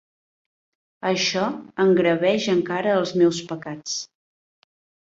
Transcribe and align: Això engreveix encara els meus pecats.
Això 1.09 1.43
engreveix 1.85 2.49
encara 2.57 2.99
els 3.05 3.15
meus 3.23 3.45
pecats. 3.55 4.03